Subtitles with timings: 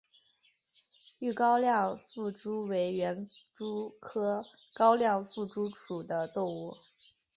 [1.19, 4.43] 豫高亮腹蛛为园蛛科
[4.73, 6.75] 高亮腹蛛属的动物。